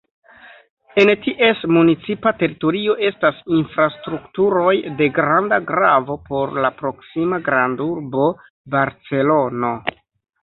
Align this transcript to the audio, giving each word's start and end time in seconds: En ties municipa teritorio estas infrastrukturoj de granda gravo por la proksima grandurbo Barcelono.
En 1.01 1.09
ties 1.23 1.59
municipa 1.73 2.31
teritorio 2.37 2.95
estas 3.09 3.43
infrastrukturoj 3.57 4.73
de 5.01 5.09
granda 5.17 5.59
gravo 5.67 6.15
por 6.29 6.55
la 6.65 6.71
proksima 6.79 7.39
grandurbo 7.51 8.25
Barcelono. 8.77 9.71